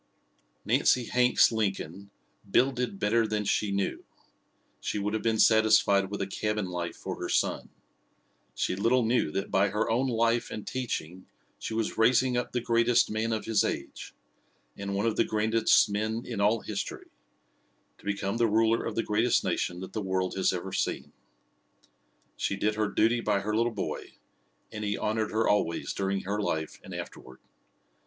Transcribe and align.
Nancy 0.65 1.05
Hanks 1.05 1.51
Lincoln 1.51 2.09
"builded 2.49 2.97
better 2.97 3.27
than 3.27 3.45
she 3.45 3.71
knew." 3.71 4.03
She 4.79 4.97
would 4.97 5.13
have 5.13 5.21
been 5.21 5.37
satisfied 5.37 6.09
with 6.09 6.23
a 6.23 6.25
cabin 6.25 6.65
life 6.65 6.95
for 6.95 7.21
her 7.21 7.29
son. 7.29 7.69
She 8.55 8.75
little 8.75 9.05
knew 9.05 9.29
that 9.29 9.51
by 9.51 9.67
her 9.69 9.91
own 9.91 10.07
life 10.07 10.49
and 10.49 10.65
teaching 10.65 11.27
she 11.59 11.75
was 11.75 11.99
raising 11.99 12.35
up 12.35 12.51
the 12.51 12.61
greatest 12.61 13.11
man 13.11 13.31
of 13.31 13.45
his 13.45 13.63
age, 13.63 14.15
and 14.75 14.95
one 14.95 15.05
of 15.05 15.17
the 15.17 15.23
grandest 15.23 15.87
men 15.87 16.23
in 16.25 16.41
all 16.41 16.61
history, 16.61 17.11
to 17.99 18.03
become 18.03 18.37
the 18.37 18.47
ruler 18.49 18.83
of 18.83 18.95
the 18.95 19.03
greatest 19.03 19.43
nation 19.43 19.81
that 19.81 19.93
the 19.93 20.01
world 20.01 20.33
has 20.35 20.51
ever 20.51 20.73
seen. 20.73 21.13
She 22.37 22.55
did 22.55 22.73
her 22.73 22.87
duty 22.87 23.21
by 23.21 23.41
her 23.41 23.55
little 23.55 23.71
boy 23.71 24.13
and 24.71 24.83
he 24.83 24.97
honored 24.97 25.29
her 25.29 25.47
always 25.47 25.93
during 25.93 26.21
her 26.21 26.41
life 26.41 26.81
and 26.83 26.91
afterward. 26.95 27.39